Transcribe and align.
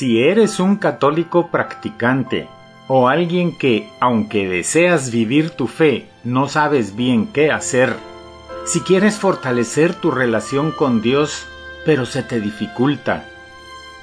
Si 0.00 0.22
eres 0.22 0.60
un 0.60 0.76
católico 0.76 1.48
practicante 1.48 2.48
o 2.88 3.10
alguien 3.10 3.54
que, 3.54 3.90
aunque 4.00 4.48
deseas 4.48 5.10
vivir 5.10 5.50
tu 5.50 5.66
fe, 5.66 6.08
no 6.24 6.48
sabes 6.48 6.96
bien 6.96 7.26
qué 7.26 7.50
hacer, 7.50 7.94
si 8.64 8.80
quieres 8.80 9.18
fortalecer 9.18 9.92
tu 9.92 10.10
relación 10.10 10.70
con 10.70 11.02
Dios, 11.02 11.46
pero 11.84 12.06
se 12.06 12.22
te 12.22 12.40
dificulta, 12.40 13.26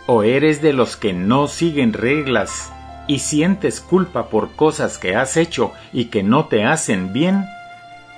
o 0.05 0.21
eres 0.21 0.62
de 0.62 0.71
los 0.71 0.98
que 0.98 1.13
no 1.13 1.48
siguen 1.48 1.94
reglas 1.94 2.71
y 3.07 3.18
sientes 3.18 3.82
culpa 3.82 4.29
por 4.29 4.52
cosas 4.52 5.00
que 5.00 5.16
has 5.16 5.36
hecho 5.36 5.71
y 5.91 6.11
que 6.11 6.21
no 6.21 6.45
te 6.45 6.64
hacen 6.64 7.11
bien, 7.11 7.45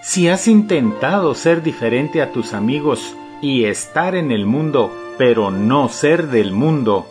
si 0.01 0.27
has 0.27 0.49
intentado 0.49 1.33
ser 1.33 1.63
diferente 1.63 2.21
a 2.21 2.33
tus 2.33 2.53
amigos 2.53 3.15
y 3.41 3.63
estar 3.63 4.15
en 4.15 4.33
el 4.33 4.45
mundo, 4.45 4.93
pero 5.17 5.49
no 5.49 5.87
ser 5.87 6.27
del 6.27 6.51
mundo, 6.51 7.07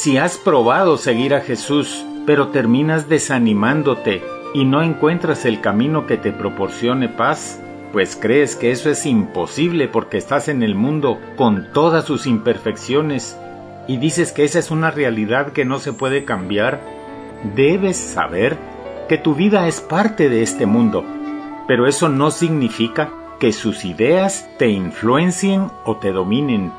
si 0.00 0.16
has 0.16 0.38
probado 0.38 0.96
seguir 0.96 1.34
a 1.34 1.42
Jesús, 1.42 2.06
pero 2.24 2.48
terminas 2.48 3.10
desanimándote 3.10 4.22
y 4.54 4.64
no 4.64 4.80
encuentras 4.82 5.44
el 5.44 5.60
camino 5.60 6.06
que 6.06 6.16
te 6.16 6.32
proporcione 6.32 7.10
paz, 7.10 7.60
pues 7.92 8.16
crees 8.16 8.56
que 8.56 8.70
eso 8.70 8.88
es 8.88 9.04
imposible 9.04 9.88
porque 9.88 10.16
estás 10.16 10.48
en 10.48 10.62
el 10.62 10.74
mundo 10.74 11.20
con 11.36 11.70
todas 11.74 12.06
sus 12.06 12.26
imperfecciones 12.26 13.36
y 13.88 13.98
dices 13.98 14.32
que 14.32 14.44
esa 14.44 14.58
es 14.58 14.70
una 14.70 14.90
realidad 14.90 15.52
que 15.52 15.66
no 15.66 15.78
se 15.78 15.92
puede 15.92 16.24
cambiar, 16.24 16.80
debes 17.54 17.98
saber 17.98 18.56
que 19.06 19.18
tu 19.18 19.34
vida 19.34 19.68
es 19.68 19.82
parte 19.82 20.30
de 20.30 20.42
este 20.42 20.64
mundo, 20.64 21.04
pero 21.68 21.86
eso 21.86 22.08
no 22.08 22.30
significa 22.30 23.10
que 23.38 23.52
sus 23.52 23.84
ideas 23.84 24.48
te 24.56 24.70
influencien 24.70 25.70
o 25.84 25.98
te 25.98 26.10
dominen, 26.10 26.72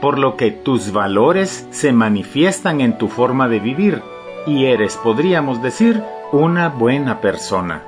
por 0.00 0.18
lo 0.18 0.36
que 0.36 0.50
tus 0.50 0.92
valores 0.92 1.66
se 1.70 1.92
manifiestan 1.92 2.80
en 2.80 2.98
tu 2.98 3.08
forma 3.08 3.48
de 3.48 3.60
vivir 3.60 4.02
y 4.46 4.66
eres, 4.66 4.96
podríamos 4.96 5.62
decir, 5.62 6.02
una 6.32 6.68
buena 6.68 7.20
persona. 7.20 7.82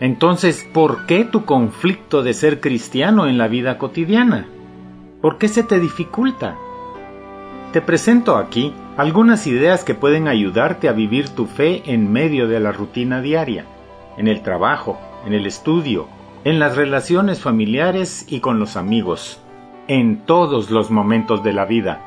Entonces, 0.00 0.66
¿por 0.72 1.06
qué 1.06 1.24
tu 1.24 1.44
conflicto 1.44 2.22
de 2.22 2.34
ser 2.34 2.60
cristiano 2.60 3.26
en 3.26 3.38
la 3.38 3.48
vida 3.48 3.78
cotidiana? 3.78 4.46
¿Por 5.20 5.38
qué 5.38 5.48
se 5.48 5.62
te 5.62 5.78
dificulta? 5.78 6.56
Te 7.72 7.80
presento 7.80 8.36
aquí 8.36 8.74
algunas 8.96 9.46
ideas 9.46 9.84
que 9.84 9.94
pueden 9.94 10.28
ayudarte 10.28 10.88
a 10.88 10.92
vivir 10.92 11.28
tu 11.28 11.46
fe 11.46 11.82
en 11.86 12.10
medio 12.10 12.48
de 12.48 12.60
la 12.60 12.72
rutina 12.72 13.20
diaria, 13.20 13.64
en 14.16 14.28
el 14.28 14.42
trabajo, 14.42 14.98
en 15.26 15.34
el 15.34 15.46
estudio, 15.46 16.08
en 16.44 16.58
las 16.58 16.76
relaciones 16.76 17.40
familiares 17.40 18.26
y 18.28 18.40
con 18.40 18.58
los 18.58 18.76
amigos, 18.76 19.41
en 19.92 20.24
todos 20.24 20.70
los 20.70 20.90
momentos 20.90 21.42
de 21.44 21.52
la 21.52 21.66
vida. 21.66 22.00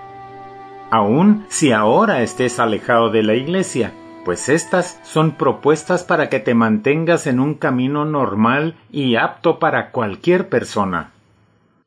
Aun 0.89 1.45
si 1.49 1.71
ahora 1.71 2.23
estés 2.23 2.59
alejado 2.59 3.11
de 3.11 3.21
la 3.21 3.35
iglesia, 3.35 3.93
pues 4.23 4.49
estas 4.49 4.99
son 5.03 5.33
propuestas 5.33 6.03
para 6.03 6.27
que 6.27 6.39
te 6.39 6.55
mantengas 6.55 7.27
en 7.27 7.39
un 7.39 7.53
camino 7.53 8.03
normal 8.03 8.75
y 8.91 9.17
apto 9.17 9.59
para 9.59 9.91
cualquier 9.91 10.49
persona. 10.49 11.11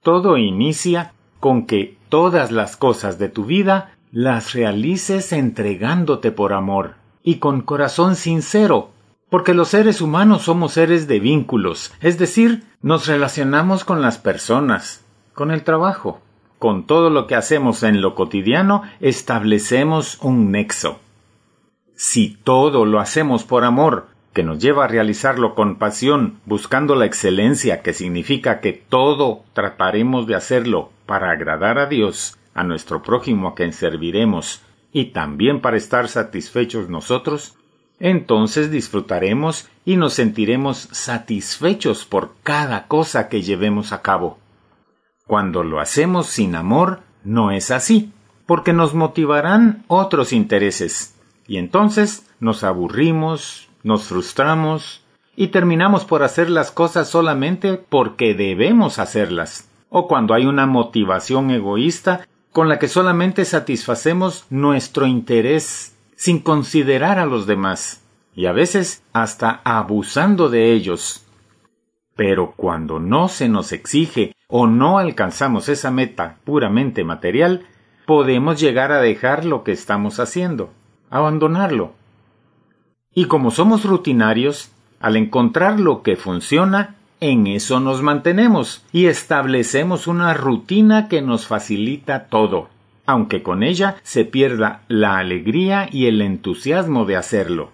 Todo 0.01 0.37
inicia 0.37 1.15
con 1.41 1.67
que 1.67 1.97
todas 2.09 2.53
las 2.53 2.77
cosas 2.77 3.19
de 3.19 3.29
tu 3.29 3.45
vida 3.45 3.97
las 4.13 4.53
realices 4.53 5.33
entregándote 5.33 6.31
por 6.31 6.53
amor 6.53 6.95
y 7.25 7.39
con 7.39 7.63
corazón 7.63 8.15
sincero, 8.15 8.91
porque 9.31 9.53
los 9.53 9.71
seres 9.71 10.01
humanos 10.01 10.43
somos 10.43 10.75
seres 10.75 11.09
de 11.09 11.19
vínculos, 11.19 11.93
es 12.01 12.19
decir, 12.19 12.63
nos 12.83 13.09
relacionamos 13.09 13.83
con 13.83 14.01
las 14.01 14.19
personas, 14.19 15.05
con 15.39 15.53
el 15.53 15.63
trabajo, 15.63 16.21
con 16.59 16.85
todo 16.85 17.11
lo 17.11 17.29
que 17.29 17.37
hacemos 17.37 17.85
en 17.85 18.01
lo 18.01 18.17
cotidiano, 18.17 18.83
establecemos 18.99 20.19
un 20.21 20.51
nexo. 20.51 20.99
Si 21.95 22.31
todo 22.43 22.85
lo 22.85 22.99
hacemos 22.99 23.45
por 23.45 23.63
amor, 23.63 24.09
que 24.33 24.43
nos 24.43 24.59
lleva 24.59 24.87
a 24.87 24.89
realizarlo 24.89 25.55
con 25.55 25.77
pasión, 25.77 26.41
buscando 26.45 26.97
la 26.97 27.07
excelencia, 27.07 27.83
que 27.83 27.93
significa 27.93 28.59
que 28.59 28.73
todo 28.73 29.45
trataremos 29.53 30.27
de 30.27 30.35
hacerlo 30.35 30.91
para 31.07 31.31
agradar 31.31 31.79
a 31.79 31.87
Dios, 31.87 32.37
a 32.55 32.65
nuestro 32.65 33.05
prójimo 33.05 33.47
a 33.47 33.55
quien 33.55 33.73
serviremos, 33.73 34.63
y 34.93 35.13
también 35.13 35.61
para 35.61 35.77
estar 35.77 36.09
satisfechos 36.09 36.89
nosotros, 36.89 37.55
entonces 38.01 38.73
disfrutaremos 38.73 39.69
y 39.85 39.95
nos 39.99 40.15
sentiremos 40.15 40.89
satisfechos 40.91 42.07
por 42.07 42.35
cada 42.43 42.89
cosa 42.89 43.29
que 43.29 43.43
llevemos 43.43 43.93
a 43.93 44.03
cabo. 44.03 44.39
Cuando 45.29 45.63
lo 45.63 45.79
hacemos 45.79 46.27
sin 46.27 46.55
amor, 46.55 47.01
no 47.23 47.51
es 47.51 47.71
así, 47.71 48.13
porque 48.47 48.73
nos 48.73 48.95
motivarán 48.95 49.85
otros 49.87 50.33
intereses, 50.33 51.21
y 51.47 51.59
entonces 51.59 52.27
nos 52.41 52.65
aburrimos, 52.65 53.69
nos 53.83 54.05
frustramos, 54.05 55.05
y 55.37 55.49
terminamos 55.49 56.07
por 56.07 56.23
hacer 56.23 56.49
las 56.49 56.71
cosas 56.71 57.11
solamente 57.11 57.75
porque 57.75 58.33
debemos 58.33 58.99
hacerlas, 58.99 59.69
o 59.91 60.09
cuando 60.09 60.33
hay 60.33 60.47
una 60.47 60.65
motivación 60.65 61.51
egoísta 61.51 62.27
con 62.51 62.71
la 62.71 62.79
que 62.79 62.89
solamente 62.89 63.45
satisfacemos 63.45 64.47
nuestro 64.49 65.07
interés 65.07 65.95
sin 66.17 66.39
considerar 66.39 67.19
a 67.19 67.27
los 67.27 67.47
demás, 67.47 68.03
y 68.35 68.47
a 68.47 68.53
veces 68.53 69.03
hasta 69.13 69.61
abusando 69.65 70.49
de 70.49 70.73
ellos. 70.73 71.27
Pero 72.17 72.55
cuando 72.57 72.99
no 72.99 73.29
se 73.29 73.51
nos 73.51 73.73
exige 73.73 74.35
o 74.49 74.67
no 74.67 74.99
alcanzamos 74.99 75.69
esa 75.69 75.93
meta 75.93 76.39
puramente 76.45 77.05
material, 77.05 77.67
podemos 78.07 78.61
llegar 78.61 78.91
a 78.91 79.01
dejar 79.01 79.45
lo 79.45 79.63
que 79.63 79.71
estamos 79.73 80.19
haciendo, 80.19 80.71
abandonarlo. 81.11 81.93
Y 83.15 83.27
como 83.27 83.53
somos 83.53 83.85
rutinarios, 83.85 84.73
al 85.01 85.17
encontrar 85.17 85.79
lo 85.79 86.03
que 86.03 86.17
funciona, 86.17 86.97
en 87.21 87.47
eso 87.47 87.79
nos 87.79 88.03
mantenemos 88.03 88.85
y 88.91 89.07
establecemos 89.07 90.07
una 90.07 90.35
rutina 90.35 91.09
que 91.09 91.23
nos 91.23 91.47
facilita 91.47 92.27
todo 92.27 92.69
aunque 93.09 93.43
con 93.43 93.63
ella 93.63 93.97
se 94.03 94.27
pierda 94.27 94.83
la 94.87 95.17
alegría 95.17 95.89
y 95.91 96.09
el 96.09 96.21
entusiasmo 96.21 97.07
de 97.07 97.17
hacerlo. 97.17 97.71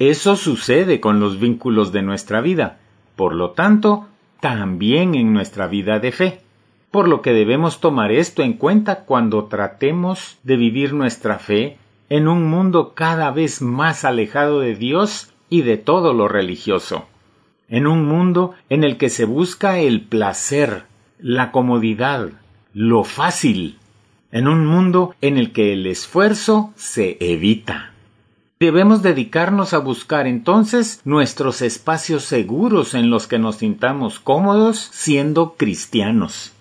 Eso 0.00 0.34
sucede 0.34 0.98
con 0.98 1.20
los 1.20 1.38
vínculos 1.38 1.92
de 1.92 2.02
nuestra 2.02 2.40
vida, 2.40 2.80
por 3.14 3.36
lo 3.36 3.52
tanto, 3.52 4.08
también 4.40 5.14
en 5.14 5.32
nuestra 5.32 5.66
vida 5.66 5.98
de 5.98 6.12
fe, 6.12 6.40
por 6.90 7.08
lo 7.08 7.22
que 7.22 7.32
debemos 7.32 7.80
tomar 7.80 8.12
esto 8.12 8.42
en 8.42 8.52
cuenta 8.52 9.04
cuando 9.04 9.46
tratemos 9.46 10.38
de 10.42 10.56
vivir 10.56 10.92
nuestra 10.92 11.38
fe 11.38 11.78
en 12.08 12.28
un 12.28 12.44
mundo 12.48 12.92
cada 12.94 13.30
vez 13.30 13.62
más 13.62 14.04
alejado 14.04 14.60
de 14.60 14.74
Dios 14.74 15.32
y 15.48 15.62
de 15.62 15.76
todo 15.76 16.12
lo 16.12 16.28
religioso, 16.28 17.06
en 17.68 17.86
un 17.86 18.04
mundo 18.04 18.54
en 18.68 18.84
el 18.84 18.96
que 18.96 19.08
se 19.08 19.24
busca 19.24 19.78
el 19.78 20.02
placer, 20.02 20.84
la 21.18 21.50
comodidad, 21.50 22.30
lo 22.72 23.04
fácil, 23.04 23.78
en 24.30 24.48
un 24.48 24.66
mundo 24.66 25.14
en 25.20 25.38
el 25.38 25.52
que 25.52 25.72
el 25.72 25.86
esfuerzo 25.86 26.72
se 26.76 27.16
evita. 27.20 27.93
Debemos 28.60 29.02
dedicarnos 29.02 29.74
a 29.74 29.78
buscar 29.78 30.26
entonces 30.26 31.00
nuestros 31.04 31.60
espacios 31.60 32.24
seguros 32.24 32.94
en 32.94 33.10
los 33.10 33.26
que 33.26 33.38
nos 33.38 33.56
sintamos 33.56 34.20
cómodos 34.20 34.78
siendo 34.92 35.54
cristianos. 35.54 36.52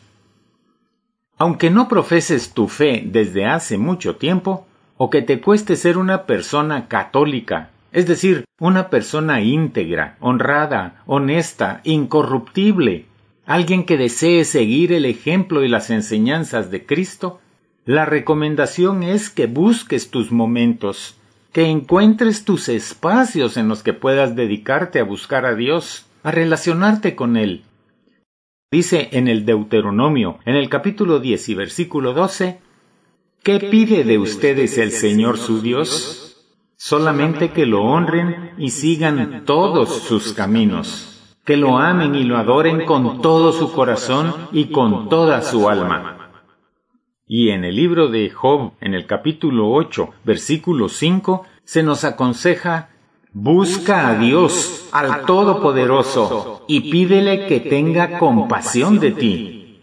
Aunque 1.37 1.69
no 1.69 1.87
profeses 1.87 2.53
tu 2.53 2.67
fe 2.67 3.03
desde 3.05 3.45
hace 3.45 3.77
mucho 3.77 4.15
tiempo, 4.15 4.65
o 4.97 5.09
que 5.09 5.21
te 5.21 5.39
cueste 5.39 5.75
ser 5.75 5.97
una 5.97 6.25
persona 6.25 6.87
católica, 6.87 7.69
es 7.91 8.07
decir, 8.07 8.45
una 8.59 8.89
persona 8.89 9.41
íntegra, 9.41 10.17
honrada, 10.19 11.03
honesta, 11.05 11.81
incorruptible, 11.83 13.05
alguien 13.45 13.85
que 13.85 13.97
desee 13.97 14.45
seguir 14.45 14.93
el 14.93 15.05
ejemplo 15.05 15.63
y 15.63 15.67
las 15.67 15.89
enseñanzas 15.89 16.71
de 16.71 16.85
Cristo, 16.85 17.39
la 17.85 18.05
recomendación 18.05 19.03
es 19.03 19.29
que 19.29 19.45
busques 19.45 20.09
tus 20.09 20.31
momentos, 20.31 21.17
que 21.53 21.69
encuentres 21.69 22.45
tus 22.45 22.67
espacios 22.67 23.57
en 23.57 23.67
los 23.67 23.83
que 23.83 23.93
puedas 23.93 24.35
dedicarte 24.35 24.99
a 24.99 25.03
buscar 25.03 25.45
a 25.45 25.53
Dios, 25.53 26.07
a 26.23 26.31
relacionarte 26.31 27.15
con 27.15 27.37
Él. 27.37 27.63
Dice 28.71 29.09
en 29.11 29.27
el 29.27 29.45
Deuteronomio, 29.45 30.39
en 30.45 30.55
el 30.55 30.67
capítulo 30.67 31.19
10 31.19 31.49
y 31.49 31.55
versículo 31.55 32.13
12, 32.13 32.59
¿Qué 33.43 33.59
pide 33.59 34.03
de 34.03 34.17
ustedes 34.17 34.79
el 34.79 34.91
Señor 34.91 35.37
su 35.37 35.61
Dios? 35.61 36.43
Solamente 36.75 37.51
que 37.51 37.67
lo 37.67 37.83
honren 37.83 38.53
y 38.57 38.71
sigan 38.71 39.43
todos 39.45 40.01
sus 40.03 40.33
caminos, 40.33 41.37
que 41.45 41.55
lo 41.55 41.77
amen 41.77 42.15
y 42.15 42.23
lo 42.23 42.37
adoren 42.37 42.85
con 42.85 43.21
todo 43.21 43.53
su 43.53 43.71
corazón 43.73 44.33
y 44.53 44.65
con 44.71 45.07
toda 45.07 45.41
su 45.43 45.69
alma 45.69 46.12
y 47.27 47.49
en 47.49 47.63
el 47.63 47.75
libro 47.75 48.09
de 48.09 48.29
Job, 48.29 48.73
en 48.81 48.93
el 48.93 49.05
capítulo 49.05 49.71
8, 49.71 50.09
versículo 50.25 50.89
5, 50.89 51.45
se 51.63 51.83
nos 51.83 52.03
aconseja 52.03 52.89
Busca 53.31 54.09
a 54.09 54.19
Dios, 54.19 54.89
al 54.91 55.25
Todopoderoso, 55.25 56.65
y 56.67 56.91
pídele 56.91 57.47
que 57.47 57.61
tenga 57.61 58.19
compasión 58.19 58.99
de 58.99 59.11
ti. 59.11 59.79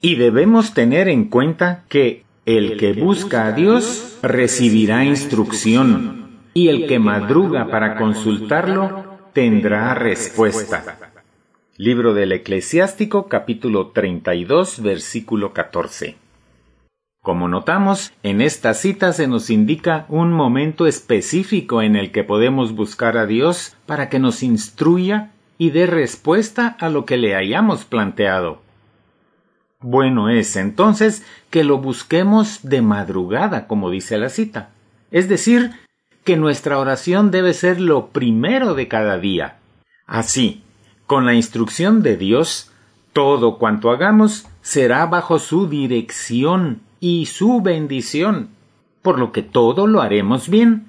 Y 0.00 0.14
debemos 0.14 0.72
tener 0.72 1.08
en 1.08 1.24
cuenta 1.24 1.84
que 1.88 2.24
El 2.44 2.76
que 2.76 2.92
busca 2.92 3.46
a 3.46 3.52
Dios 3.52 4.18
recibirá 4.22 5.04
instrucción, 5.04 6.38
y 6.54 6.68
el 6.68 6.86
que 6.86 7.00
madruga 7.00 7.66
para 7.66 7.96
consultarlo 7.96 9.18
tendrá 9.32 9.94
respuesta. 9.94 10.84
Libro 11.78 12.14
del 12.14 12.30
Eclesiástico 12.30 13.26
capítulo 13.26 13.88
32 13.88 14.80
versículo 14.82 15.52
14. 15.52 16.25
Como 17.26 17.48
notamos, 17.48 18.12
en 18.22 18.40
esta 18.40 18.72
cita 18.72 19.12
se 19.12 19.26
nos 19.26 19.50
indica 19.50 20.06
un 20.08 20.32
momento 20.32 20.86
específico 20.86 21.82
en 21.82 21.96
el 21.96 22.12
que 22.12 22.22
podemos 22.22 22.76
buscar 22.76 23.18
a 23.18 23.26
Dios 23.26 23.74
para 23.84 24.08
que 24.08 24.20
nos 24.20 24.44
instruya 24.44 25.32
y 25.58 25.70
dé 25.70 25.86
respuesta 25.86 26.76
a 26.78 26.88
lo 26.88 27.04
que 27.04 27.16
le 27.16 27.34
hayamos 27.34 27.84
planteado. 27.84 28.62
Bueno 29.80 30.28
es 30.28 30.54
entonces 30.54 31.26
que 31.50 31.64
lo 31.64 31.78
busquemos 31.78 32.60
de 32.62 32.80
madrugada, 32.80 33.66
como 33.66 33.90
dice 33.90 34.18
la 34.18 34.28
cita. 34.28 34.70
Es 35.10 35.28
decir, 35.28 35.72
que 36.22 36.36
nuestra 36.36 36.78
oración 36.78 37.32
debe 37.32 37.54
ser 37.54 37.80
lo 37.80 38.10
primero 38.10 38.74
de 38.74 38.86
cada 38.86 39.18
día. 39.18 39.56
Así, 40.06 40.62
con 41.08 41.26
la 41.26 41.34
instrucción 41.34 42.04
de 42.04 42.16
Dios, 42.16 42.70
todo 43.12 43.58
cuanto 43.58 43.90
hagamos 43.90 44.46
será 44.62 45.06
bajo 45.06 45.40
su 45.40 45.68
dirección 45.68 46.85
y 47.00 47.26
su 47.26 47.60
bendición, 47.60 48.48
por 49.02 49.18
lo 49.18 49.32
que 49.32 49.42
todo 49.42 49.86
lo 49.86 50.00
haremos 50.00 50.48
bien. 50.48 50.86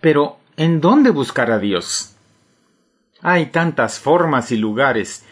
Pero, 0.00 0.38
¿en 0.56 0.80
dónde 0.80 1.10
buscar 1.10 1.50
a 1.50 1.58
Dios? 1.58 2.16
Hay 3.20 3.46
tantas 3.46 3.98
formas 3.98 4.50
y 4.52 4.56
lugares. 4.56 5.24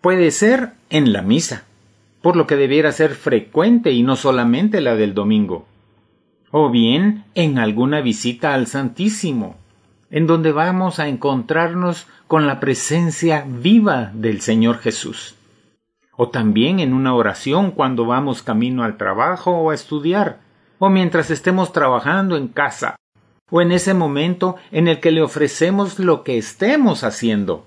Puede 0.00 0.30
ser 0.30 0.72
en 0.88 1.12
la 1.12 1.22
misa, 1.22 1.64
por 2.22 2.36
lo 2.36 2.46
que 2.46 2.56
debiera 2.56 2.92
ser 2.92 3.14
frecuente 3.14 3.92
y 3.92 4.02
no 4.02 4.16
solamente 4.16 4.80
la 4.80 4.96
del 4.96 5.14
domingo. 5.14 5.66
O 6.50 6.70
bien 6.70 7.24
en 7.34 7.58
alguna 7.58 8.00
visita 8.00 8.54
al 8.54 8.66
Santísimo, 8.66 9.56
en 10.10 10.26
donde 10.26 10.50
vamos 10.50 10.98
a 10.98 11.06
encontrarnos 11.06 12.08
con 12.26 12.46
la 12.46 12.58
presencia 12.58 13.44
viva 13.46 14.10
del 14.12 14.40
Señor 14.40 14.78
Jesús 14.78 15.36
o 16.22 16.28
también 16.28 16.80
en 16.80 16.92
una 16.92 17.14
oración 17.14 17.70
cuando 17.70 18.04
vamos 18.04 18.42
camino 18.42 18.84
al 18.84 18.98
trabajo 18.98 19.52
o 19.52 19.70
a 19.70 19.74
estudiar, 19.74 20.40
o 20.78 20.90
mientras 20.90 21.30
estemos 21.30 21.72
trabajando 21.72 22.36
en 22.36 22.48
casa, 22.48 22.96
o 23.50 23.62
en 23.62 23.72
ese 23.72 23.94
momento 23.94 24.56
en 24.70 24.86
el 24.86 25.00
que 25.00 25.12
le 25.12 25.22
ofrecemos 25.22 25.98
lo 25.98 26.22
que 26.22 26.36
estemos 26.36 27.04
haciendo, 27.04 27.64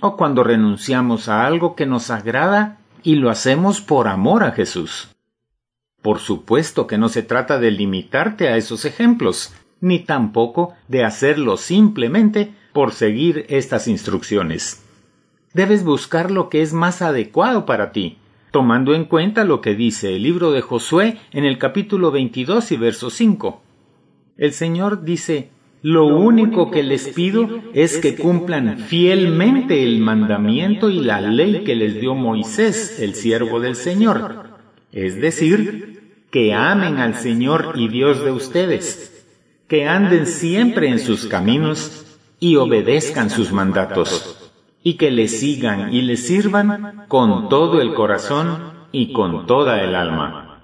o 0.00 0.16
cuando 0.16 0.44
renunciamos 0.44 1.28
a 1.28 1.46
algo 1.46 1.74
que 1.74 1.84
nos 1.84 2.10
agrada 2.10 2.78
y 3.02 3.16
lo 3.16 3.28
hacemos 3.28 3.80
por 3.80 4.06
amor 4.06 4.44
a 4.44 4.52
Jesús. 4.52 5.08
Por 6.00 6.20
supuesto 6.20 6.86
que 6.86 6.96
no 6.96 7.08
se 7.08 7.24
trata 7.24 7.58
de 7.58 7.72
limitarte 7.72 8.50
a 8.50 8.56
esos 8.56 8.84
ejemplos, 8.84 9.52
ni 9.80 9.98
tampoco 9.98 10.74
de 10.86 11.04
hacerlo 11.04 11.56
simplemente 11.56 12.54
por 12.72 12.92
seguir 12.92 13.46
estas 13.48 13.88
instrucciones 13.88 14.83
debes 15.54 15.84
buscar 15.84 16.30
lo 16.30 16.50
que 16.50 16.60
es 16.60 16.72
más 16.72 17.00
adecuado 17.00 17.64
para 17.64 17.92
ti, 17.92 18.18
tomando 18.50 18.94
en 18.94 19.04
cuenta 19.04 19.44
lo 19.44 19.60
que 19.60 19.74
dice 19.74 20.16
el 20.16 20.24
libro 20.24 20.50
de 20.50 20.60
Josué 20.60 21.18
en 21.32 21.44
el 21.44 21.58
capítulo 21.58 22.10
22 22.10 22.72
y 22.72 22.76
verso 22.76 23.08
5. 23.08 23.62
El 24.36 24.52
Señor 24.52 25.04
dice, 25.04 25.50
lo 25.80 26.06
único 26.06 26.70
que 26.70 26.82
les 26.82 27.08
pido 27.08 27.48
es 27.72 27.98
que 27.98 28.16
cumplan 28.16 28.78
fielmente 28.78 29.84
el 29.84 30.00
mandamiento 30.00 30.90
y 30.90 31.00
la 31.00 31.20
ley 31.20 31.62
que 31.64 31.76
les 31.76 32.00
dio 32.00 32.14
Moisés, 32.14 32.98
el 33.00 33.14
siervo 33.14 33.60
del 33.60 33.76
Señor. 33.76 34.48
Es 34.92 35.20
decir, 35.20 36.24
que 36.30 36.52
amen 36.52 36.96
al 36.96 37.14
Señor 37.14 37.74
y 37.76 37.88
Dios 37.88 38.24
de 38.24 38.32
ustedes, 38.32 39.24
que 39.68 39.86
anden 39.86 40.26
siempre 40.26 40.88
en 40.88 40.98
sus 40.98 41.26
caminos 41.26 42.18
y 42.40 42.56
obedezcan 42.56 43.30
sus 43.30 43.52
mandatos 43.52 44.43
y 44.86 44.94
que 44.94 45.10
le 45.10 45.26
sigan 45.28 45.92
y 45.92 46.02
le 46.02 46.16
sirvan 46.18 47.06
con 47.08 47.48
todo 47.48 47.80
el 47.80 47.94
corazón 47.94 48.86
y 48.92 49.12
con 49.14 49.46
toda 49.46 49.82
el 49.82 49.96
alma. 49.96 50.60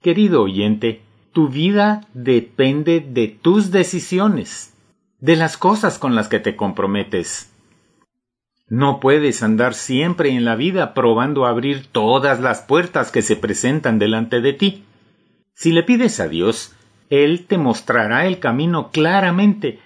Querido 0.00 0.42
oyente, 0.42 1.02
tu 1.32 1.48
vida 1.48 2.06
depende 2.14 3.00
de 3.00 3.26
tus 3.26 3.72
decisiones, 3.72 4.74
de 5.18 5.34
las 5.34 5.56
cosas 5.56 5.98
con 5.98 6.14
las 6.14 6.28
que 6.28 6.38
te 6.38 6.54
comprometes. 6.54 7.52
No 8.68 9.00
puedes 9.00 9.42
andar 9.42 9.74
siempre 9.74 10.30
en 10.30 10.44
la 10.44 10.54
vida 10.54 10.94
probando 10.94 11.46
abrir 11.46 11.88
todas 11.88 12.40
las 12.40 12.62
puertas 12.62 13.10
que 13.10 13.22
se 13.22 13.34
presentan 13.34 13.98
delante 13.98 14.40
de 14.40 14.52
ti. 14.52 14.84
Si 15.52 15.72
le 15.72 15.82
pides 15.82 16.20
a 16.20 16.28
Dios, 16.28 16.76
Él 17.10 17.46
te 17.46 17.58
mostrará 17.58 18.26
el 18.26 18.38
camino 18.38 18.90
claramente 18.92 19.80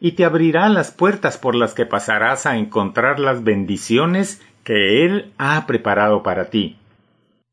y 0.00 0.12
te 0.12 0.24
abrirá 0.24 0.68
las 0.68 0.90
puertas 0.90 1.38
por 1.38 1.54
las 1.54 1.74
que 1.74 1.86
pasarás 1.86 2.46
a 2.46 2.56
encontrar 2.56 3.18
las 3.18 3.44
bendiciones 3.44 4.42
que 4.62 5.04
Él 5.04 5.32
ha 5.38 5.66
preparado 5.66 6.22
para 6.22 6.50
ti. 6.50 6.76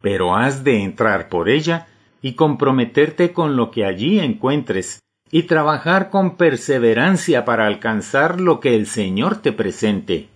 Pero 0.02 0.36
has 0.36 0.64
de 0.64 0.84
entrar 0.84 1.30
por 1.30 1.50
ella 1.50 1.88
y 2.22 2.34
comprometerte 2.34 3.32
con 3.32 3.56
lo 3.56 3.72
que 3.72 3.86
allí 3.86 4.20
encuentres, 4.20 5.00
y 5.32 5.44
trabajar 5.44 6.10
con 6.10 6.38
perseverancia 6.38 7.44
para 7.44 7.66
alcanzar 7.66 8.40
lo 8.40 8.60
que 8.60 8.76
el 8.76 8.86
Señor 8.86 9.38
te 9.38 9.52
presente. 9.52 10.28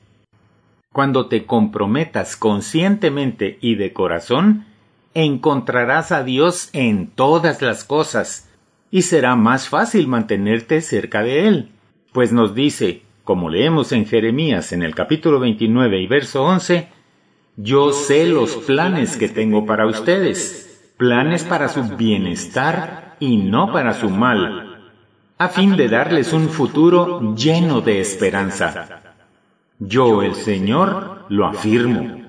Cuando 0.92 1.28
te 1.28 1.46
comprometas 1.46 2.36
conscientemente 2.36 3.60
y 3.62 3.76
de 3.76 3.94
corazón, 3.94 4.66
encontrarás 5.14 6.12
a 6.12 6.24
Dios 6.24 6.70
en 6.74 7.08
todas 7.08 7.62
las 7.62 7.84
cosas, 7.84 8.50
y 8.90 9.04
será 9.04 9.36
más 9.36 9.70
fácil 9.70 10.08
mantenerte 10.08 10.82
cerca 10.82 11.22
de 11.22 11.48
Él 11.48 11.70
pues 12.18 12.34
nos 12.34 12.56
dice, 12.56 13.04
como 13.24 13.48
leemos 13.48 13.92
en 13.92 14.08
Jeremías 14.08 14.74
en 14.74 14.82
el 14.82 14.96
capítulo 14.96 15.40
29 15.40 16.02
y 16.02 16.08
verso 16.08 16.46
11, 16.46 16.88
Yo 17.58 17.92
sé 17.92 18.26
los 18.26 18.56
planes 18.56 19.18
que 19.18 19.30
tengo 19.30 19.68
para 19.68 19.86
ustedes, 19.86 20.96
planes 20.98 21.44
para 21.44 21.70
su 21.70 21.84
bienestar 21.96 23.18
y 23.20 23.38
no 23.38 23.72
para 23.72 23.94
su 23.94 24.10
mal, 24.10 24.90
a 25.38 25.48
fin 25.50 25.78
de 25.78 25.90
darles 25.90 26.34
un 26.34 26.50
futuro 26.50 27.36
lleno 27.36 27.82
de 27.82 28.00
esperanza. 28.00 29.04
Yo, 29.78 30.24
el 30.24 30.34
Señor, 30.34 31.28
lo 31.30 31.46
afirmo. 31.46 32.24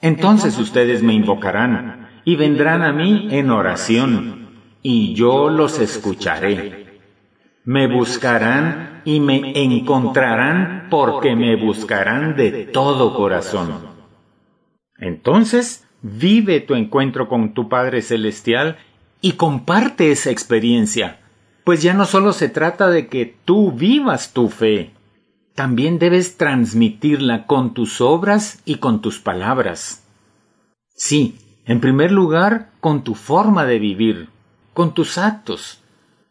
Entonces 0.00 0.58
ustedes 0.58 1.04
me 1.04 1.14
invocarán 1.14 2.08
y 2.24 2.34
vendrán 2.34 2.82
a 2.82 2.92
mí 2.92 3.28
en 3.30 3.48
oración, 3.50 4.48
y 4.82 5.14
yo 5.14 5.50
los 5.50 5.78
escucharé. 5.78 6.81
Me 7.64 7.86
buscarán 7.86 9.02
y 9.04 9.20
me 9.20 9.52
encontrarán 9.62 10.88
porque 10.90 11.36
me 11.36 11.56
buscarán 11.56 12.36
de 12.36 12.64
todo 12.66 13.14
corazón. 13.14 13.86
Entonces, 14.98 15.86
vive 16.02 16.60
tu 16.60 16.74
encuentro 16.74 17.28
con 17.28 17.54
tu 17.54 17.68
Padre 17.68 18.02
Celestial 18.02 18.78
y 19.20 19.32
comparte 19.32 20.10
esa 20.10 20.30
experiencia, 20.30 21.20
pues 21.64 21.82
ya 21.82 21.94
no 21.94 22.04
solo 22.04 22.32
se 22.32 22.48
trata 22.48 22.88
de 22.88 23.06
que 23.06 23.36
tú 23.44 23.72
vivas 23.72 24.32
tu 24.32 24.48
fe, 24.48 24.92
también 25.54 25.98
debes 25.98 26.36
transmitirla 26.36 27.46
con 27.46 27.74
tus 27.74 28.00
obras 28.00 28.60
y 28.64 28.76
con 28.76 29.00
tus 29.00 29.18
palabras. 29.18 30.04
Sí, 30.94 31.38
en 31.64 31.80
primer 31.80 32.10
lugar, 32.10 32.70
con 32.80 33.04
tu 33.04 33.14
forma 33.14 33.64
de 33.64 33.78
vivir, 33.78 34.28
con 34.72 34.94
tus 34.94 35.18
actos, 35.18 35.81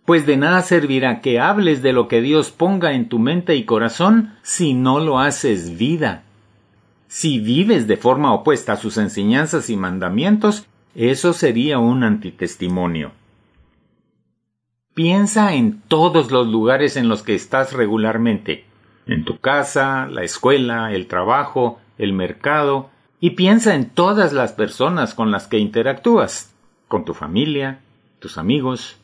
pues 0.06 0.26
de 0.26 0.38
nada 0.38 0.62
servirá 0.62 1.22
que 1.22 1.40
hables 1.40 1.82
de 1.82 1.94
lo 1.94 2.08
que 2.08 2.22
Dios 2.22 2.52
ponga 2.52 2.94
en 2.94 3.08
tu 3.08 3.20
mente 3.20 3.56
y 3.56 3.66
corazón 3.66 4.34
si 4.42 4.74
no 4.74 5.00
lo 5.00 5.20
haces 5.20 5.78
vida. 5.78 6.24
Si 7.08 7.40
vives 7.40 7.88
de 7.88 7.98
forma 7.98 8.34
opuesta 8.34 8.74
a 8.74 8.78
sus 8.78 8.98
enseñanzas 8.98 9.70
y 9.70 9.78
mandamientos, 9.78 10.66
eso 10.96 11.34
sería 11.34 11.78
un 11.78 12.04
antitestimonio. 12.04 13.12
Piensa 14.94 15.54
en 15.54 15.82
todos 15.88 16.32
los 16.32 16.48
lugares 16.48 16.98
en 16.98 17.08
los 17.08 17.24
que 17.24 17.36
estás 17.36 17.74
regularmente, 17.74 18.66
en 19.08 19.24
tu 19.24 19.40
casa, 19.40 20.08
la 20.08 20.24
escuela, 20.24 20.94
el 20.94 21.08
trabajo, 21.08 21.80
el 21.98 22.14
mercado, 22.14 22.90
y 23.20 23.32
piensa 23.32 23.76
en 23.76 23.90
todas 23.90 24.34
las 24.34 24.54
personas 24.54 25.14
con 25.14 25.32
las 25.32 25.48
que 25.48 25.60
interactúas, 25.60 26.54
con 26.88 27.06
tu 27.06 27.14
familia, 27.14 27.80
tus 28.20 28.38
amigos, 28.38 28.98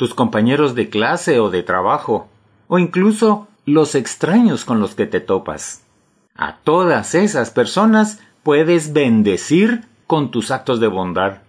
tus 0.00 0.14
compañeros 0.14 0.74
de 0.74 0.88
clase 0.88 1.40
o 1.40 1.50
de 1.50 1.62
trabajo, 1.62 2.26
o 2.68 2.78
incluso 2.78 3.48
los 3.66 3.94
extraños 3.94 4.64
con 4.64 4.80
los 4.80 4.94
que 4.94 5.04
te 5.04 5.20
topas. 5.20 5.84
A 6.34 6.56
todas 6.56 7.14
esas 7.14 7.50
personas 7.50 8.18
puedes 8.42 8.94
bendecir 8.94 9.82
con 10.06 10.30
tus 10.30 10.52
actos 10.52 10.80
de 10.80 10.86
bondad 10.86 11.42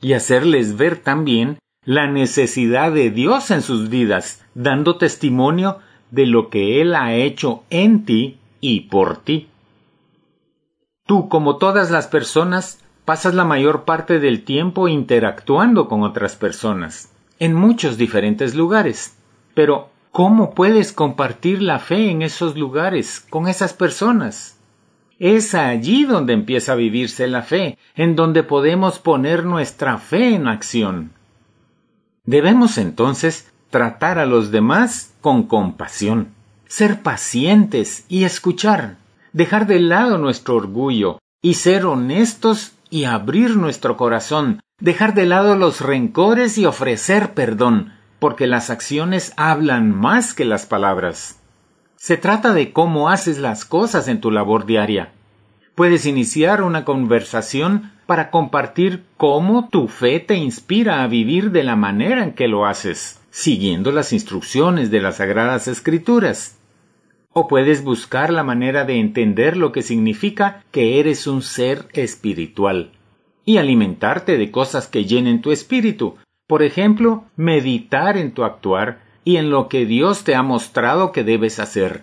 y 0.00 0.14
hacerles 0.14 0.76
ver 0.76 0.96
también 0.96 1.60
la 1.84 2.08
necesidad 2.08 2.90
de 2.90 3.10
Dios 3.10 3.52
en 3.52 3.62
sus 3.62 3.88
vidas, 3.90 4.44
dando 4.56 4.96
testimonio 4.96 5.78
de 6.10 6.26
lo 6.26 6.50
que 6.50 6.80
Él 6.80 6.96
ha 6.96 7.14
hecho 7.14 7.62
en 7.70 8.04
ti 8.04 8.40
y 8.60 8.88
por 8.90 9.18
ti. 9.18 9.46
Tú, 11.06 11.28
como 11.28 11.58
todas 11.58 11.92
las 11.92 12.08
personas, 12.08 12.82
pasas 13.04 13.36
la 13.36 13.44
mayor 13.44 13.84
parte 13.84 14.18
del 14.18 14.42
tiempo 14.42 14.88
interactuando 14.88 15.86
con 15.86 16.02
otras 16.02 16.34
personas, 16.34 17.13
en 17.38 17.54
muchos 17.54 17.98
diferentes 17.98 18.54
lugares. 18.54 19.16
Pero, 19.54 19.90
¿cómo 20.10 20.54
puedes 20.54 20.92
compartir 20.92 21.62
la 21.62 21.78
fe 21.78 22.10
en 22.10 22.22
esos 22.22 22.56
lugares, 22.56 23.20
con 23.20 23.48
esas 23.48 23.72
personas? 23.72 24.58
Es 25.18 25.54
allí 25.54 26.04
donde 26.04 26.32
empieza 26.32 26.72
a 26.72 26.76
vivirse 26.76 27.26
la 27.28 27.42
fe, 27.42 27.78
en 27.94 28.16
donde 28.16 28.42
podemos 28.42 28.98
poner 28.98 29.44
nuestra 29.44 29.98
fe 29.98 30.34
en 30.34 30.48
acción. 30.48 31.12
Debemos 32.24 32.78
entonces 32.78 33.52
tratar 33.70 34.18
a 34.18 34.26
los 34.26 34.50
demás 34.50 35.14
con 35.20 35.44
compasión, 35.44 36.28
ser 36.66 37.02
pacientes 37.02 38.04
y 38.08 38.24
escuchar, 38.24 38.96
dejar 39.32 39.66
de 39.66 39.80
lado 39.80 40.18
nuestro 40.18 40.56
orgullo 40.56 41.18
y 41.42 41.54
ser 41.54 41.84
honestos 41.84 42.72
y 42.88 43.04
abrir 43.04 43.56
nuestro 43.56 43.96
corazón, 43.96 44.60
dejar 44.80 45.14
de 45.14 45.24
lado 45.24 45.56
los 45.56 45.80
rencores 45.80 46.58
y 46.58 46.66
ofrecer 46.66 47.32
perdón, 47.34 47.92
porque 48.18 48.46
las 48.46 48.70
acciones 48.70 49.32
hablan 49.36 49.94
más 49.94 50.34
que 50.34 50.44
las 50.44 50.66
palabras. 50.66 51.40
Se 51.96 52.16
trata 52.16 52.52
de 52.52 52.72
cómo 52.72 53.08
haces 53.08 53.38
las 53.38 53.64
cosas 53.64 54.08
en 54.08 54.20
tu 54.20 54.30
labor 54.30 54.66
diaria. 54.66 55.12
Puedes 55.74 56.06
iniciar 56.06 56.62
una 56.62 56.84
conversación 56.84 57.92
para 58.06 58.30
compartir 58.30 59.04
cómo 59.16 59.68
tu 59.68 59.88
fe 59.88 60.20
te 60.20 60.34
inspira 60.34 61.02
a 61.02 61.06
vivir 61.06 61.50
de 61.52 61.62
la 61.62 61.76
manera 61.76 62.22
en 62.22 62.32
que 62.32 62.48
lo 62.48 62.66
haces, 62.66 63.20
siguiendo 63.30 63.92
las 63.92 64.12
instrucciones 64.12 64.90
de 64.90 65.00
las 65.00 65.16
Sagradas 65.16 65.68
Escrituras. 65.68 66.58
O 67.32 67.48
puedes 67.48 67.82
buscar 67.82 68.32
la 68.32 68.44
manera 68.44 68.84
de 68.84 69.00
entender 69.00 69.56
lo 69.56 69.72
que 69.72 69.82
significa 69.82 70.62
que 70.70 71.00
eres 71.00 71.26
un 71.26 71.42
ser 71.42 71.88
espiritual 71.92 72.90
y 73.44 73.58
alimentarte 73.58 74.38
de 74.38 74.50
cosas 74.50 74.88
que 74.88 75.04
llenen 75.04 75.42
tu 75.42 75.52
espíritu. 75.52 76.16
Por 76.46 76.62
ejemplo, 76.62 77.24
meditar 77.36 78.16
en 78.16 78.32
tu 78.32 78.44
actuar 78.44 79.00
y 79.24 79.36
en 79.36 79.50
lo 79.50 79.68
que 79.68 79.86
Dios 79.86 80.24
te 80.24 80.34
ha 80.34 80.42
mostrado 80.42 81.12
que 81.12 81.24
debes 81.24 81.58
hacer. 81.58 82.02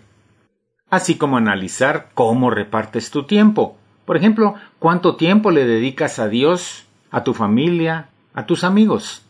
Así 0.89 1.15
como 1.17 1.38
analizar 1.38 2.10
cómo 2.13 2.50
repartes 2.50 3.12
tu 3.12 3.24
tiempo. 3.24 3.77
Por 4.05 4.17
ejemplo, 4.17 4.55
cuánto 4.79 5.15
tiempo 5.15 5.51
le 5.51 5.65
dedicas 5.65 6.19
a 6.19 6.27
Dios, 6.27 6.86
a 7.12 7.24
tu 7.24 7.33
familia, 7.33 8.10
a 8.33 8.45
tus 8.45 8.63
amigos. 8.63 9.25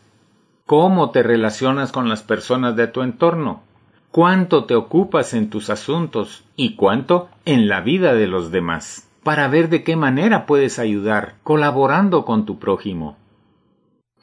Cómo 0.65 1.12
te 1.12 1.24
relacionas 1.24 1.91
con 1.91 2.10
las 2.10 2.24
personas 2.24 2.75
de 2.75 2.88
tu 2.88 3.01
entorno 3.01 3.63
cuánto 4.12 4.65
te 4.65 4.75
ocupas 4.75 5.34
en 5.34 5.50
tus 5.50 5.70
asuntos 5.70 6.44
y 6.56 6.75
cuánto 6.75 7.30
en 7.46 7.68
la 7.68 7.82
vida 7.82 8.13
de 8.13 8.27
los 8.27 8.51
demás, 8.51 9.10
para 9.24 9.48
ver 9.48 9.70
de 9.70 9.84
qué 9.84 9.96
manera 9.96 10.46
puedes 10.46 10.80
ayudar 10.80 11.36
colaborando 11.44 12.25
con 12.25 12.46
tu 12.46 12.60
prójimo. 12.60 13.18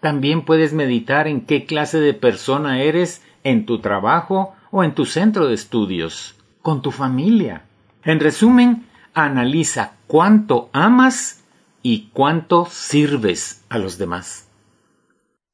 También 0.01 0.45
puedes 0.45 0.73
meditar 0.73 1.27
en 1.27 1.43
qué 1.43 1.65
clase 1.65 2.01
de 2.01 2.15
persona 2.15 2.83
eres 2.83 3.23
en 3.45 3.67
tu 3.67 3.81
trabajo 3.81 4.55
o 4.71 4.85
en 4.85 4.95
tu 4.95 5.07
centro 5.07 5.47
de 5.47 5.55
estudios, 5.55 6.37
con 6.63 6.83
tu 6.83 6.91
familia. 6.91 7.63
En 8.05 8.21
resumen, 8.21 8.87
analiza 9.15 9.95
cuánto 10.07 10.69
amas 10.73 11.45
y 11.83 12.11
cuánto 12.13 12.67
sirves 12.67 13.65
a 13.69 13.79
los 13.79 13.99
demás. 13.99 14.49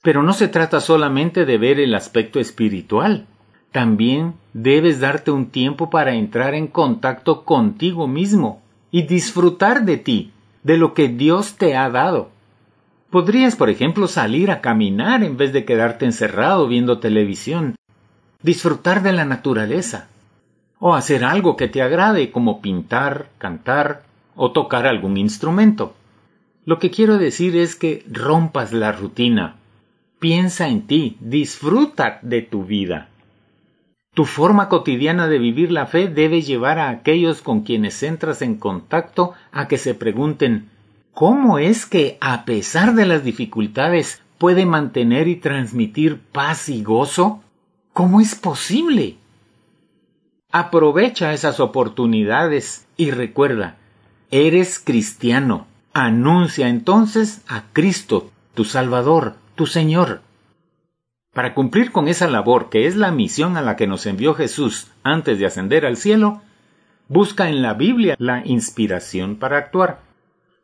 Pero 0.02 0.22
no 0.22 0.34
se 0.34 0.48
trata 0.48 0.80
solamente 0.80 1.46
de 1.46 1.56
ver 1.56 1.80
el 1.80 1.94
aspecto 1.94 2.40
espiritual, 2.40 3.26
también 3.72 4.34
debes 4.52 5.00
darte 5.00 5.30
un 5.30 5.46
tiempo 5.46 5.90
para 5.90 6.14
entrar 6.14 6.54
en 6.54 6.68
contacto 6.68 7.44
contigo 7.44 8.06
mismo 8.06 8.63
y 8.94 9.02
disfrutar 9.02 9.84
de 9.84 9.96
ti, 9.96 10.30
de 10.62 10.76
lo 10.76 10.94
que 10.94 11.08
Dios 11.08 11.56
te 11.56 11.76
ha 11.76 11.90
dado. 11.90 12.30
Podrías, 13.10 13.56
por 13.56 13.68
ejemplo, 13.68 14.06
salir 14.06 14.52
a 14.52 14.60
caminar 14.60 15.24
en 15.24 15.36
vez 15.36 15.52
de 15.52 15.64
quedarte 15.64 16.04
encerrado 16.04 16.68
viendo 16.68 17.00
televisión, 17.00 17.74
disfrutar 18.40 19.02
de 19.02 19.12
la 19.12 19.24
naturaleza, 19.24 20.06
o 20.78 20.94
hacer 20.94 21.24
algo 21.24 21.56
que 21.56 21.66
te 21.66 21.82
agrade 21.82 22.30
como 22.30 22.60
pintar, 22.60 23.30
cantar 23.38 24.04
o 24.36 24.52
tocar 24.52 24.86
algún 24.86 25.16
instrumento. 25.16 25.96
Lo 26.64 26.78
que 26.78 26.92
quiero 26.92 27.18
decir 27.18 27.56
es 27.56 27.74
que 27.74 28.04
rompas 28.08 28.72
la 28.72 28.92
rutina, 28.92 29.56
piensa 30.20 30.68
en 30.68 30.86
ti, 30.86 31.16
disfruta 31.18 32.20
de 32.22 32.42
tu 32.42 32.62
vida. 32.62 33.08
Tu 34.14 34.24
forma 34.24 34.68
cotidiana 34.68 35.26
de 35.26 35.38
vivir 35.38 35.72
la 35.72 35.86
fe 35.86 36.08
debe 36.08 36.40
llevar 36.40 36.78
a 36.78 36.88
aquellos 36.88 37.42
con 37.42 37.62
quienes 37.62 38.02
entras 38.02 38.42
en 38.42 38.56
contacto 38.56 39.32
a 39.52 39.68
que 39.68 39.76
se 39.76 39.94
pregunten 39.94 40.70
¿Cómo 41.14 41.58
es 41.58 41.86
que, 41.86 42.18
a 42.20 42.44
pesar 42.44 42.94
de 42.94 43.06
las 43.06 43.22
dificultades, 43.22 44.20
puede 44.38 44.66
mantener 44.66 45.28
y 45.28 45.36
transmitir 45.36 46.18
paz 46.18 46.68
y 46.68 46.82
gozo? 46.82 47.40
¿Cómo 47.92 48.20
es 48.20 48.34
posible? 48.34 49.16
Aprovecha 50.50 51.32
esas 51.32 51.60
oportunidades 51.60 52.88
y 52.96 53.12
recuerda, 53.12 53.76
eres 54.32 54.80
cristiano. 54.80 55.68
Anuncia 55.92 56.68
entonces 56.68 57.42
a 57.46 57.62
Cristo, 57.72 58.32
tu 58.54 58.64
Salvador, 58.64 59.36
tu 59.54 59.66
Señor. 59.66 60.22
Para 61.34 61.52
cumplir 61.52 61.90
con 61.90 62.06
esa 62.06 62.28
labor 62.28 62.70
que 62.70 62.86
es 62.86 62.94
la 62.94 63.10
misión 63.10 63.56
a 63.56 63.62
la 63.62 63.74
que 63.74 63.88
nos 63.88 64.06
envió 64.06 64.34
Jesús 64.34 64.92
antes 65.02 65.40
de 65.40 65.46
ascender 65.46 65.84
al 65.84 65.96
cielo, 65.96 66.40
busca 67.08 67.48
en 67.48 67.60
la 67.60 67.74
Biblia 67.74 68.14
la 68.18 68.46
inspiración 68.46 69.36
para 69.36 69.58
actuar. 69.58 70.00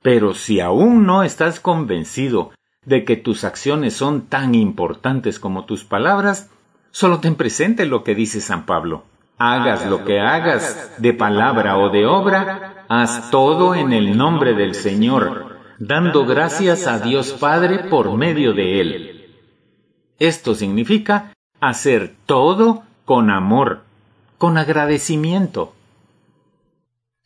Pero 0.00 0.32
si 0.32 0.60
aún 0.60 1.06
no 1.06 1.24
estás 1.24 1.58
convencido 1.58 2.52
de 2.86 3.04
que 3.04 3.16
tus 3.16 3.42
acciones 3.42 3.94
son 3.94 4.26
tan 4.26 4.54
importantes 4.54 5.40
como 5.40 5.64
tus 5.64 5.84
palabras, 5.84 6.50
solo 6.92 7.18
ten 7.18 7.34
presente 7.34 7.84
lo 7.84 8.04
que 8.04 8.14
dice 8.14 8.40
San 8.40 8.64
Pablo. 8.64 9.02
Hagas 9.38 9.86
lo 9.86 10.04
que 10.04 10.20
hagas, 10.20 10.94
de 10.98 11.12
palabra 11.14 11.78
o 11.78 11.90
de 11.90 12.06
obra, 12.06 12.84
haz 12.88 13.30
todo 13.30 13.74
en 13.74 13.92
el 13.92 14.16
nombre 14.16 14.54
del 14.54 14.74
Señor, 14.74 15.56
dando 15.78 16.26
gracias 16.26 16.86
a 16.86 17.00
Dios 17.00 17.32
Padre 17.32 17.88
por 17.90 18.16
medio 18.16 18.52
de 18.52 18.80
Él. 18.80 19.09
Esto 20.20 20.54
significa 20.54 21.32
hacer 21.60 22.14
todo 22.26 22.84
con 23.06 23.30
amor, 23.30 23.84
con 24.36 24.58
agradecimiento. 24.58 25.74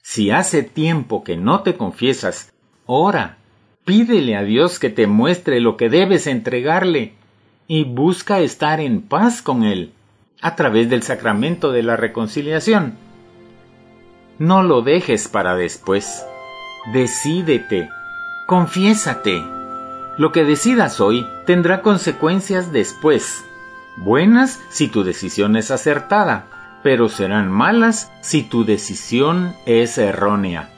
Si 0.00 0.30
hace 0.30 0.62
tiempo 0.62 1.24
que 1.24 1.36
no 1.36 1.62
te 1.62 1.76
confiesas, 1.76 2.52
ora, 2.86 3.36
pídele 3.84 4.36
a 4.36 4.44
Dios 4.44 4.78
que 4.78 4.90
te 4.90 5.08
muestre 5.08 5.60
lo 5.60 5.76
que 5.76 5.88
debes 5.88 6.28
entregarle 6.28 7.14
y 7.66 7.82
busca 7.82 8.38
estar 8.38 8.80
en 8.80 9.02
paz 9.02 9.42
con 9.42 9.64
Él 9.64 9.92
a 10.40 10.54
través 10.54 10.88
del 10.88 11.02
sacramento 11.02 11.72
de 11.72 11.82
la 11.82 11.96
reconciliación. 11.96 12.94
No 14.38 14.62
lo 14.62 14.82
dejes 14.82 15.26
para 15.26 15.56
después. 15.56 16.24
Decídete, 16.92 17.88
confiésate. 18.46 19.42
Lo 20.16 20.30
que 20.30 20.44
decidas 20.44 21.00
hoy 21.00 21.26
tendrá 21.44 21.83
consecuencias 21.83 22.71
después. 22.71 23.44
Buenas 23.97 24.62
si 24.71 24.87
tu 24.87 25.02
decisión 25.02 25.56
es 25.56 25.73
acertada, 25.73 26.47
pero 26.85 27.09
serán 27.09 27.50
malas 27.50 28.12
si 28.21 28.44
tu 28.44 28.64
decisión 28.64 29.56
es 29.66 29.99
errónea. 29.99 30.71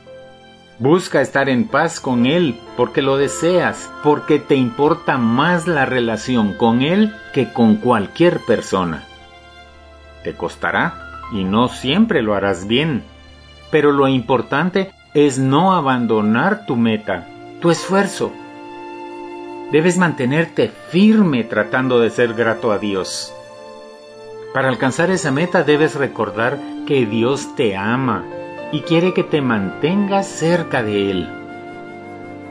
Busca 0.79 1.21
estar 1.21 1.51
en 1.51 1.69
paz 1.69 2.01
con 2.01 2.25
Él 2.25 2.59
porque 2.79 3.03
lo 3.03 3.19
deseas, 3.19 3.91
porque 4.03 4.39
te 4.39 4.55
importa 4.55 5.19
más 5.19 5.67
la 5.67 5.85
relación 5.85 6.55
con 6.55 6.81
Él 6.81 7.15
que 7.35 7.53
con 7.53 7.77
cualquier 7.77 8.41
persona. 8.41 9.05
Te 10.25 10.35
costará 10.35 10.95
y 11.31 11.45
no 11.45 11.69
siempre 11.69 12.23
lo 12.23 12.35
harás 12.35 12.67
bien, 12.67 13.03
pero 13.71 13.93
lo 13.93 14.09
importante 14.09 14.93
es 15.13 15.39
no 15.39 15.75
abandonar 15.75 16.65
tu 16.65 16.77
meta, 16.77 17.27
tu 17.61 17.71
esfuerzo, 17.71 18.33
Debes 19.73 19.99
mantenerte 19.99 20.71
firme 20.91 21.43
tratando 21.43 21.99
de 21.99 22.11
ser 22.11 22.35
grato 22.35 22.71
a 22.71 22.79
Dios. 22.79 23.35
Para 24.55 24.69
alcanzar 24.69 25.11
esa 25.11 25.33
meta 25.33 25.65
debes 25.65 25.97
recordar 25.97 26.59
que 26.87 27.05
Dios 27.05 27.57
te 27.57 27.77
ama 27.77 28.25
y 28.71 28.83
quiere 28.83 29.13
que 29.13 29.25
te 29.25 29.41
mantengas 29.41 30.29
cerca 30.29 30.85
de 30.85 31.11
Él. 31.11 31.29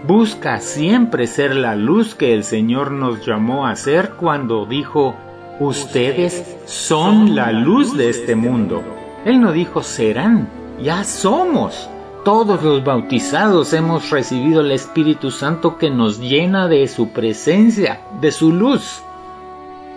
Busca 0.06 0.60
siempre 0.60 1.26
ser 1.26 1.56
la 1.56 1.76
luz 1.76 2.16
que 2.16 2.34
el 2.34 2.44
Señor 2.44 2.92
nos 2.92 3.26
llamó 3.26 3.66
a 3.66 3.76
ser 3.78 4.12
cuando 4.12 4.66
dijo, 4.66 5.16
ustedes 5.60 6.58
son 6.66 7.34
la 7.34 7.54
luz 7.54 7.98
de 7.98 8.10
este 8.10 8.36
mundo. 8.36 8.84
Él 9.24 9.40
no 9.40 9.54
dijo 9.54 9.82
serán, 9.82 10.50
ya 10.82 11.06
somos. 11.06 11.90
Todos 12.26 12.64
los 12.64 12.84
bautizados 12.84 13.72
hemos 13.74 14.10
recibido 14.10 14.62
el 14.62 14.72
Espíritu 14.72 15.30
Santo 15.30 15.78
que 15.78 15.92
nos 15.92 16.20
llena 16.20 16.68
de 16.68 16.88
su 16.88 17.10
presencia, 17.10 18.02
de 18.20 18.32
su 18.32 18.52
luz. 18.52 19.04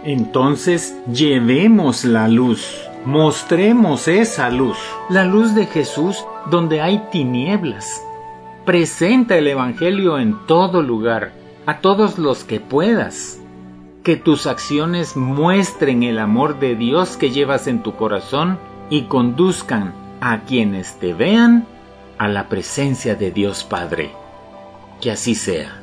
Entonces 0.05 0.95
llevemos 1.11 2.05
la 2.05 2.29
luz, 2.29 2.83
mostremos 3.07 4.09
esa 4.09 4.51
luz, 4.51 4.77
la 5.09 5.25
luz 5.25 5.55
de 5.55 5.65
Jesús 5.65 6.23
donde 6.51 6.83
hay 6.83 7.03
tinieblas. 7.11 8.03
Presenta 8.67 9.39
el 9.39 9.47
Evangelio 9.47 10.19
en 10.19 10.37
todo 10.47 10.83
lugar, 10.83 11.33
a 11.65 11.79
todos 11.79 12.19
los 12.19 12.45
que 12.45 12.61
puedas. 12.61 13.41
Que 14.03 14.17
tus 14.17 14.47
acciones 14.47 15.17
muestren 15.17 16.03
el 16.03 16.19
amor 16.19 16.61
de 16.61 16.77
Dios 16.77 17.17
que 17.17 17.31
llevas 17.31 17.67
en 17.69 17.83
tu 17.83 17.95
corazón 17.95 18.59
y 18.91 19.05
conduzcan 19.05 19.95
a 20.21 20.41
quienes 20.41 20.99
te 20.99 21.15
vean 21.15 21.67
a 22.19 22.29
la 22.29 22.49
presencia 22.49 23.15
de 23.15 23.31
Dios 23.31 23.65
Padre. 23.65 24.11
Que 25.01 25.13
así 25.13 25.35
sea. 25.35 25.83